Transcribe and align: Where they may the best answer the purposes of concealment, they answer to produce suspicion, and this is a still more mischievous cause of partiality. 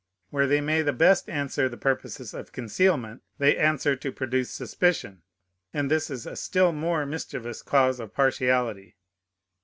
Where 0.31 0.47
they 0.47 0.61
may 0.61 0.81
the 0.81 0.93
best 0.93 1.29
answer 1.29 1.69
the 1.69 1.77
purposes 1.77 2.33
of 2.33 2.51
concealment, 2.51 3.21
they 3.37 3.55
answer 3.55 3.95
to 3.95 4.11
produce 4.11 4.49
suspicion, 4.49 5.21
and 5.75 5.91
this 5.91 6.09
is 6.09 6.25
a 6.25 6.35
still 6.35 6.71
more 6.71 7.05
mischievous 7.05 7.61
cause 7.61 7.99
of 7.99 8.11
partiality. 8.11 8.95